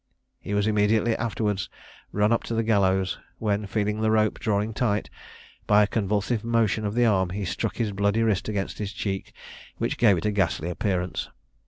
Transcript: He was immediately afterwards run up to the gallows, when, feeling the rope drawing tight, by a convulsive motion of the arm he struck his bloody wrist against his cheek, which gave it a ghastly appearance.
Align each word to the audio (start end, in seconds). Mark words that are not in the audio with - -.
He 0.39 0.55
was 0.55 0.65
immediately 0.65 1.15
afterwards 1.15 1.69
run 2.11 2.31
up 2.31 2.41
to 2.45 2.55
the 2.55 2.63
gallows, 2.63 3.19
when, 3.37 3.67
feeling 3.67 4.01
the 4.01 4.09
rope 4.09 4.39
drawing 4.39 4.73
tight, 4.73 5.11
by 5.67 5.83
a 5.83 5.85
convulsive 5.85 6.43
motion 6.43 6.85
of 6.85 6.95
the 6.95 7.05
arm 7.05 7.29
he 7.29 7.45
struck 7.45 7.77
his 7.77 7.91
bloody 7.91 8.23
wrist 8.23 8.49
against 8.49 8.79
his 8.79 8.93
cheek, 8.93 9.31
which 9.77 9.99
gave 9.99 10.17
it 10.17 10.25
a 10.25 10.31
ghastly 10.31 10.71
appearance. 10.71 11.29